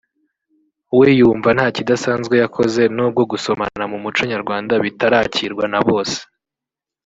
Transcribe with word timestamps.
we 0.99 1.07
yumva 1.19 1.49
nta 1.57 1.67
kidasanzwe 1.75 2.35
yakoze 2.43 2.81
nubwo 2.95 3.21
gusomana 3.31 3.83
mu 3.91 3.97
muco 4.03 4.21
nyarwanda 4.31 4.73
bitarakirwa 4.83 5.65
na 5.73 5.79
bose 5.87 6.19